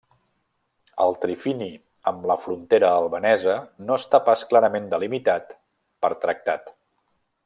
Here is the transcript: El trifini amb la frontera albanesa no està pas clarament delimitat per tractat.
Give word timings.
El 1.03 1.11
trifini 1.25 1.67
amb 2.13 2.25
la 2.31 2.37
frontera 2.47 2.89
albanesa 3.01 3.53
no 3.89 3.99
està 4.03 4.23
pas 4.31 4.45
clarament 4.55 4.89
delimitat 4.95 5.57
per 6.07 6.13
tractat. 6.25 6.75